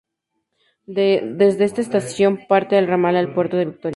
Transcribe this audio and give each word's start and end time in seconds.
Desde 0.87 1.63
esta 1.63 1.81
estación 1.81 2.39
parte 2.47 2.75
el 2.75 2.87
ramal 2.87 3.15
al 3.17 3.35
puerto 3.35 3.55
de 3.55 3.65
Victoria. 3.65 3.89